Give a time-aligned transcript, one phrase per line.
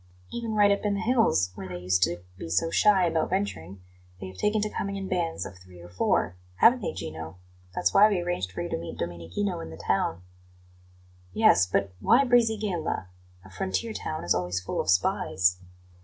[0.31, 3.81] Even right up in the hills, where they used to be so shy about venturing,
[4.19, 7.37] they have taken to coming in bands of three or four haven't they, Gino?
[7.75, 10.23] That's why we arranged for you to meet Domenichino in the town."
[11.33, 13.09] "Yes; but why Brisighella?
[13.45, 15.59] A frontier town is always full of spies."